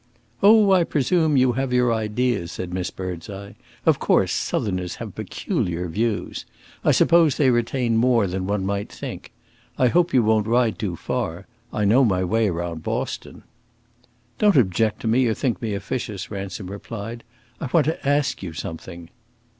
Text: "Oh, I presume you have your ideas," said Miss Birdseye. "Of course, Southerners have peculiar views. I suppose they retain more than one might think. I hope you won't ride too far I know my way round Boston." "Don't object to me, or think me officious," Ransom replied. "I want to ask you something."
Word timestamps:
"Oh, 0.41 0.71
I 0.71 0.83
presume 0.83 1.37
you 1.37 1.51
have 1.51 1.71
your 1.71 1.93
ideas," 1.93 2.51
said 2.51 2.73
Miss 2.73 2.89
Birdseye. 2.89 3.51
"Of 3.85 3.99
course, 3.99 4.31
Southerners 4.31 4.95
have 4.95 5.13
peculiar 5.13 5.87
views. 5.87 6.43
I 6.83 6.89
suppose 6.91 7.37
they 7.37 7.51
retain 7.51 7.97
more 7.97 8.25
than 8.25 8.47
one 8.47 8.65
might 8.65 8.91
think. 8.91 9.31
I 9.77 9.89
hope 9.89 10.11
you 10.11 10.23
won't 10.23 10.47
ride 10.47 10.79
too 10.79 10.95
far 10.95 11.45
I 11.71 11.85
know 11.85 12.03
my 12.03 12.23
way 12.23 12.49
round 12.49 12.81
Boston." 12.81 13.43
"Don't 14.39 14.57
object 14.57 15.01
to 15.01 15.07
me, 15.07 15.27
or 15.27 15.35
think 15.35 15.61
me 15.61 15.75
officious," 15.75 16.31
Ransom 16.31 16.71
replied. 16.71 17.23
"I 17.59 17.67
want 17.71 17.85
to 17.85 18.09
ask 18.09 18.41
you 18.41 18.53
something." 18.53 19.11